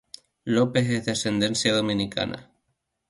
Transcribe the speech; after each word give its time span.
Lopez 0.45 0.89
es 0.89 1.05
de 1.05 1.11
ascendencia 1.11 1.75
dominicana. 1.75 2.49